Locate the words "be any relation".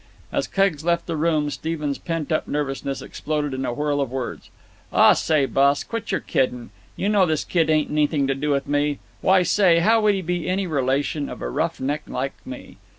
10.23-11.29